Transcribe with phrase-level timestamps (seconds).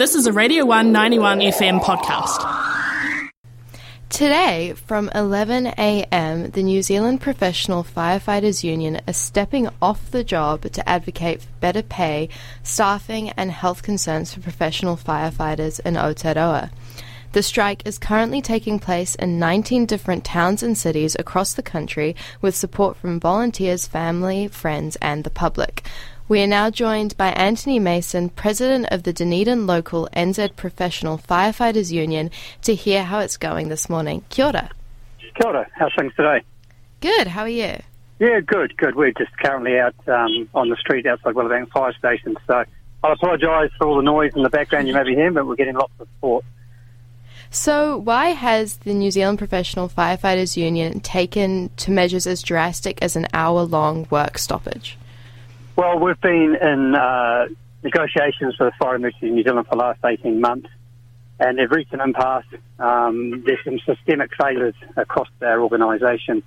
[0.00, 3.30] This is a Radio One 91 FM podcast.
[4.08, 10.88] Today, from 11am, the New Zealand Professional Firefighters Union are stepping off the job to
[10.88, 12.30] advocate for better pay,
[12.62, 16.70] staffing, and health concerns for professional firefighters in Aotearoa.
[17.32, 22.16] The strike is currently taking place in 19 different towns and cities across the country
[22.40, 25.86] with support from volunteers, family, friends, and the public.
[26.30, 31.90] We are now joined by Antony Mason, President of the Dunedin Local NZ Professional Firefighters
[31.90, 32.30] Union,
[32.62, 34.24] to hear how it's going this morning.
[34.28, 34.70] Kia ora.
[35.18, 35.66] Kia ora.
[35.74, 36.44] How's things today?
[37.00, 37.80] Good, how are you?
[38.20, 38.94] Yeah, good, good.
[38.94, 42.62] We're just currently out um, on the street outside Willowbank Fire Station, so
[43.02, 45.56] I apologise for all the noise in the background you may be hearing, but we're
[45.56, 46.44] getting lots of support.
[47.50, 53.16] So, why has the New Zealand Professional Firefighters Union taken to measures as drastic as
[53.16, 54.96] an hour long work stoppage?
[55.76, 57.46] Well, we've been in uh,
[57.82, 60.68] negotiations with the Fire Emergency in New Zealand for the last 18 months,
[61.38, 62.44] and they've reached an impasse.
[62.78, 66.42] Um, there's some systemic failures across our organisation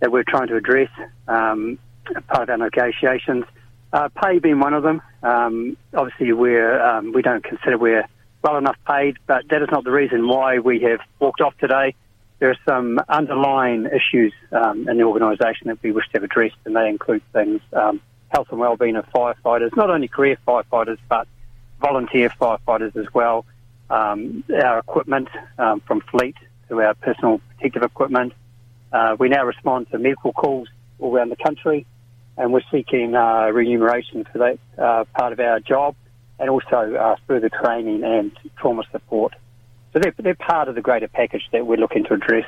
[0.00, 0.88] that we're trying to address,
[1.28, 1.78] um,
[2.26, 3.44] part of our negotiations.
[3.92, 5.00] Uh, pay being one of them.
[5.22, 8.08] Um, obviously, we're, um, we don't consider we're
[8.42, 11.94] well enough paid, but that is not the reason why we have walked off today.
[12.40, 16.56] There are some underlying issues um, in the organisation that we wish to have addressed,
[16.64, 18.00] and they include things um,
[18.34, 21.28] health and well-being of firefighters, not only career firefighters but
[21.80, 23.46] volunteer firefighters as well.
[23.88, 26.36] Um, our equipment, um, from fleet
[26.68, 28.32] to our personal protective equipment.
[28.92, 30.68] Uh, we now respond to medical calls
[30.98, 31.86] all around the country,
[32.36, 35.94] and we're seeking uh, remuneration for that uh, part of our job
[36.38, 39.34] and also uh, further training and trauma support.
[39.92, 42.46] So they're, they're part of the greater package that we're looking to address.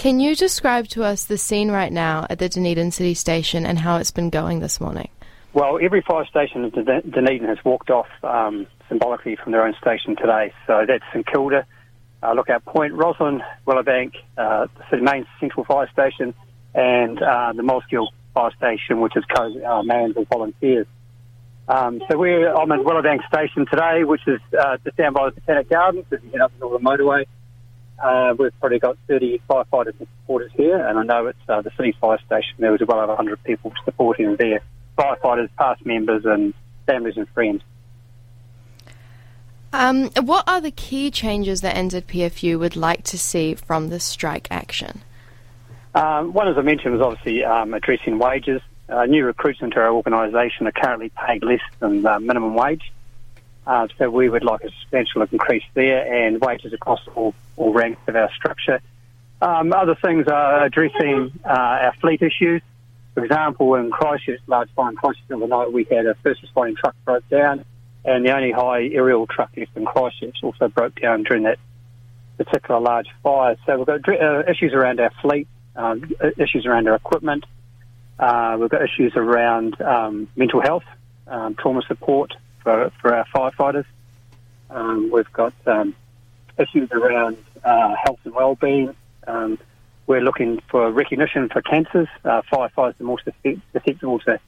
[0.00, 3.78] Can you describe to us the scene right now at the Dunedin City Station and
[3.78, 5.10] how it's been going this morning?
[5.52, 10.16] Well, every fire station in Dunedin has walked off um, symbolically from their own station
[10.16, 10.54] today.
[10.66, 11.66] So that's St Kilda,
[12.22, 16.32] uh, Lookout Point, Roslyn, Willowbank, uh, the main central fire station,
[16.74, 20.86] and uh, the Mosgiel fire station, which is co-manned uh, with volunteers.
[21.68, 25.38] Um, so we're I'm at Willowbank Station today, which is uh, just down by the
[25.38, 27.26] Botanic Gardens, as you get up the Motorway.
[28.00, 31.70] Uh, we've probably got 30 firefighters and supporters here, and I know it's uh, the
[31.76, 32.54] City Fire Station.
[32.58, 34.60] There was well over 100 people supporting there,
[34.96, 36.54] firefighters, past members, and
[36.86, 37.62] families and friends.
[39.72, 44.48] Um, what are the key changes that NZPFU would like to see from the strike
[44.50, 45.02] action?
[45.94, 48.62] Um, one, as I mentioned, was obviously um, addressing wages.
[48.88, 52.92] Uh, new recruits into our organisation are currently paid less than uh, minimum wage.
[53.70, 58.00] Uh, so we would like a substantial increase there and wages across all, all ranks
[58.08, 58.80] of our structure.
[59.40, 62.62] Um, other things are addressing uh, our fleet issues.
[63.14, 66.74] For example, in Christchurch, large fire in Christchurch the night, we had a first responding
[66.74, 67.64] truck broke down,
[68.04, 71.60] and the only high aerial truck left in Christchurch also broke down during that
[72.38, 73.54] particular large fire.
[73.66, 77.44] So we've got uh, issues around our fleet, um, issues around our equipment,
[78.18, 80.84] uh, we've got issues around um, mental health,
[81.28, 82.34] um, trauma support
[82.70, 83.86] for, for our firefighters.
[84.70, 85.94] Um, we've got um,
[86.58, 88.94] issues around uh, health and well-being.
[89.26, 89.58] Um,
[90.06, 92.08] we're looking for recognition for cancers.
[92.24, 94.40] Uh, firefighters are more susceptible to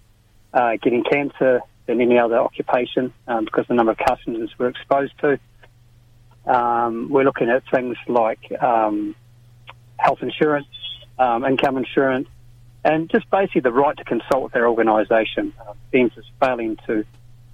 [0.54, 5.12] uh, getting cancer than any other occupation um, because the number of carcinogens we're exposed
[5.18, 5.38] to.
[6.46, 8.52] we're looking at things like
[9.98, 10.66] health insurance,
[11.18, 12.28] income insurance,
[12.84, 15.52] and just basically the right to consult with their organisation.
[15.60, 17.04] Uh, FENZ is failing to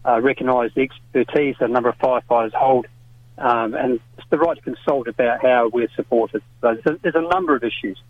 [0.09, 2.87] uh, recognise the expertise that a number of firefighters hold,
[3.37, 6.43] um, and just the right to consult about how we're supported.
[6.61, 8.01] So there's a, there's a number of issues,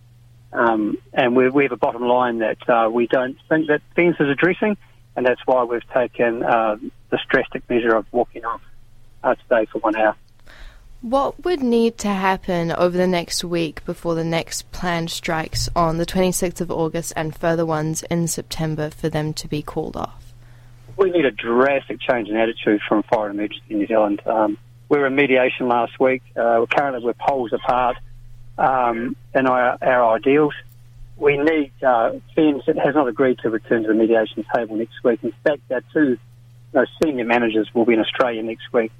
[0.52, 4.20] um, and we, we, have a bottom line that uh, we don't think that FENZ
[4.20, 4.76] is addressing,
[5.16, 6.76] and that's why we've taken uh,
[7.10, 8.62] this drastic measure of walking off
[9.24, 10.14] uh, today for one hour.
[11.00, 15.98] What would need to happen over the next week before the next planned strikes on
[15.98, 20.27] the 26th of August and further ones in September for them to be called off?
[20.98, 24.20] We need a drastic change in attitude from Fire emergency in New Zealand.
[24.26, 24.58] Um,
[24.88, 26.22] we were in mediation last week.
[26.36, 27.96] Uh, currently, we're poles apart
[28.58, 30.54] um, in our, our, ideals.
[31.16, 35.20] We need uh, that has not agreed to return to the mediation table next week.
[35.22, 36.18] In fact, our two you
[36.74, 38.90] know, senior managers will be in Australia next week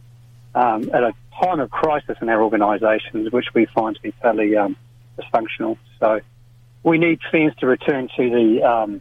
[0.54, 1.12] um, at a
[1.42, 4.76] time of crisis in our organisations, which we find to be fairly um,
[5.18, 5.76] dysfunctional.
[5.98, 6.20] So
[6.84, 9.00] we need FENZ to return to the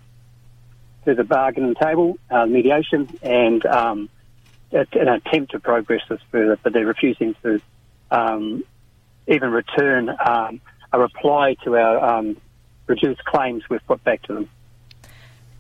[1.07, 4.09] to the bargaining table, uh, mediation, and um,
[4.71, 6.59] an attempt to progress this further.
[6.61, 7.61] But they're refusing to
[8.11, 8.65] um,
[9.25, 10.59] even return um,
[10.91, 12.37] a reply to our um,
[12.87, 14.49] reduced claims we've put back to them.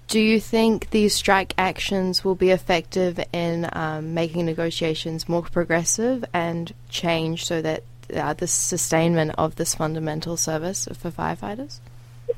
[0.07, 6.23] Do you think these strike actions will be effective in um, making negotiations more progressive
[6.33, 7.83] and change so that
[8.13, 11.79] uh, the sustainment of this fundamental service for firefighters?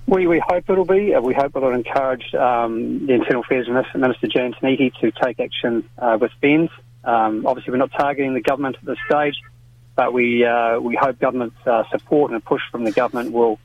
[0.05, 1.13] We, we hope it'll be.
[1.13, 5.39] Uh, we hope it'll encourage um, the Internal Affairs Minister, Minister Jan Tinetti, to take
[5.39, 6.69] action uh, with FENZ.
[7.03, 9.35] Um, obviously, we're not targeting the government at this stage,
[9.95, 13.59] but we uh, we hope government uh, support and a push from the government will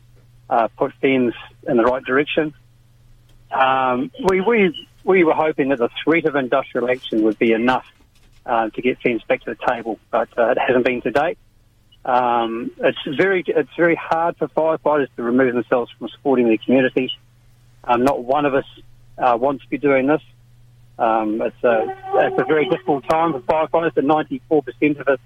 [0.48, 1.32] uh, put FENZ
[1.68, 2.54] in the right direction.
[3.50, 7.86] Um, we, we, we were hoping that the threat of industrial action would be enough
[8.46, 11.38] to get FENZ back to the table, but it hasn't been to date.
[12.04, 17.10] Um, it's very it's very hard for firefighters to remove themselves from supporting their communities.
[17.82, 18.66] Um, not one of us
[19.16, 20.20] uh, wants to be doing this.
[20.98, 23.96] Um, it's a it's a very difficult time for firefighters.
[23.96, 25.18] And 94% of us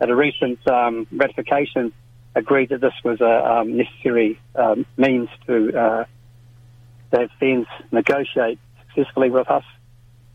[0.00, 1.92] at a recent um, ratification
[2.34, 6.04] agreed that this was a um, necessary um, means to uh,
[7.12, 8.58] to have FENZ negotiate
[8.88, 9.64] successfully with us.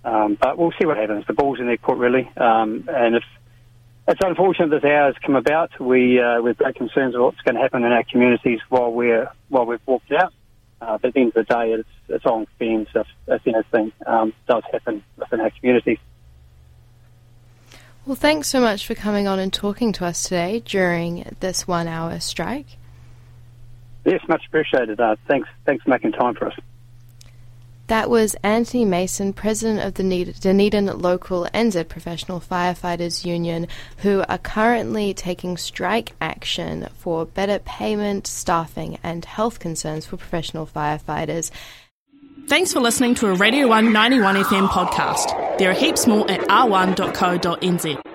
[0.03, 1.25] But we'll see what happens.
[1.27, 2.31] The ball's in their court, really.
[2.37, 3.23] And if
[4.07, 7.55] it's unfortunate this hour has come about, we uh, we've great concerns of what's going
[7.55, 10.33] to happen in our communities while we're while we've walked out.
[10.81, 13.91] Uh, but at the end of the day, it's, it's on FENZ if, if anything
[14.07, 15.99] um, does happen within our communities.
[18.03, 21.87] Well, thanks so much for coming on and talking to us today during this one
[21.87, 22.65] hour strike.
[24.05, 24.99] Yes, much appreciated.
[24.99, 26.55] Uh, thanks, thanks for making time for us.
[27.91, 33.67] That was Antony Mason, president of the Dunedin Local NZ Professional Firefighters Union,
[33.97, 40.65] who are currently taking strike action for better payment, staffing, and health concerns for professional
[40.65, 41.51] firefighters.
[42.47, 45.57] Thanks for listening to a Radio One 91 FM podcast.
[45.57, 48.10] There are heaps more at r1.co.nz.